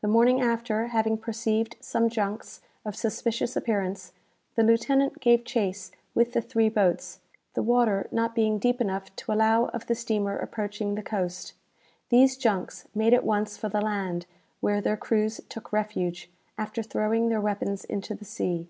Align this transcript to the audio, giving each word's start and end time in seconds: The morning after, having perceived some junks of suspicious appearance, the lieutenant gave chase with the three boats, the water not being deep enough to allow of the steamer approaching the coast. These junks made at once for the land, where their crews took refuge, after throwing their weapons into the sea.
The 0.00 0.06
morning 0.06 0.40
after, 0.40 0.86
having 0.86 1.18
perceived 1.18 1.74
some 1.80 2.08
junks 2.08 2.60
of 2.84 2.94
suspicious 2.94 3.56
appearance, 3.56 4.12
the 4.54 4.62
lieutenant 4.62 5.18
gave 5.18 5.44
chase 5.44 5.90
with 6.14 6.34
the 6.34 6.40
three 6.40 6.68
boats, 6.68 7.18
the 7.54 7.64
water 7.64 8.06
not 8.12 8.32
being 8.32 8.60
deep 8.60 8.80
enough 8.80 9.12
to 9.16 9.32
allow 9.32 9.64
of 9.70 9.88
the 9.88 9.96
steamer 9.96 10.36
approaching 10.36 10.94
the 10.94 11.02
coast. 11.02 11.52
These 12.10 12.36
junks 12.36 12.86
made 12.94 13.12
at 13.12 13.24
once 13.24 13.56
for 13.58 13.68
the 13.68 13.80
land, 13.80 14.26
where 14.60 14.80
their 14.80 14.96
crews 14.96 15.40
took 15.48 15.72
refuge, 15.72 16.30
after 16.56 16.80
throwing 16.80 17.28
their 17.28 17.40
weapons 17.40 17.82
into 17.84 18.14
the 18.14 18.24
sea. 18.24 18.68